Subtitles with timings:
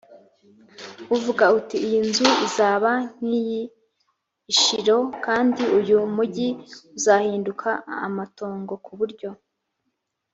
[1.15, 2.91] uvuga uti iyi nzu izaba
[3.25, 3.51] nk iy
[4.51, 6.47] i Shilo kandi uyu mugi
[6.97, 7.69] uzahinduka
[8.05, 9.29] amatongo ku buryo